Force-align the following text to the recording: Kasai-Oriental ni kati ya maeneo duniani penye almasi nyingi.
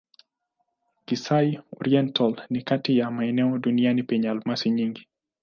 Kasai-Oriental 1.05 2.47
ni 2.49 2.61
kati 2.61 2.97
ya 2.97 3.11
maeneo 3.11 3.57
duniani 3.57 4.03
penye 4.03 4.29
almasi 4.29 4.69
nyingi. 4.69 5.07